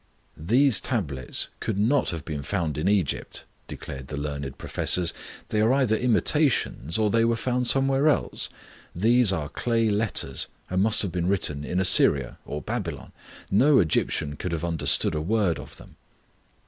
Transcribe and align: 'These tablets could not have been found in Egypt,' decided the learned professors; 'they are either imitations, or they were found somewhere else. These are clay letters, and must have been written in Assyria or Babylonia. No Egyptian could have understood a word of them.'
'These 0.35 0.79
tablets 0.79 1.49
could 1.59 1.77
not 1.77 2.09
have 2.09 2.25
been 2.25 2.41
found 2.41 2.75
in 2.75 2.87
Egypt,' 2.89 3.43
decided 3.67 4.07
the 4.07 4.17
learned 4.17 4.57
professors; 4.57 5.13
'they 5.49 5.61
are 5.61 5.73
either 5.73 5.95
imitations, 5.95 6.97
or 6.97 7.11
they 7.11 7.23
were 7.23 7.35
found 7.35 7.67
somewhere 7.67 8.07
else. 8.07 8.49
These 8.95 9.31
are 9.31 9.47
clay 9.47 9.91
letters, 9.91 10.47
and 10.71 10.81
must 10.81 11.03
have 11.03 11.11
been 11.11 11.27
written 11.27 11.63
in 11.63 11.79
Assyria 11.79 12.39
or 12.47 12.63
Babylonia. 12.63 13.11
No 13.51 13.77
Egyptian 13.77 14.37
could 14.37 14.53
have 14.53 14.65
understood 14.65 15.13
a 15.13 15.21
word 15.21 15.59
of 15.59 15.77
them.' 15.77 15.95